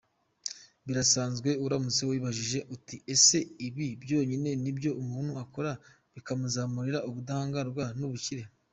Birasanzwe 0.85 1.49
uramutse 1.65 2.01
wibajije 2.09 2.59
uti 2.75 2.95
ese: 3.13 3.37
‘ibi 3.67 3.87
byonyine, 4.03 4.49
nibyo 4.63 4.91
umuntu 5.01 5.31
akora, 5.43 5.71
bikamuzanire 6.13 6.99
ubudahangwarwa 7.09 7.83
n’ubukire’. 7.99 8.43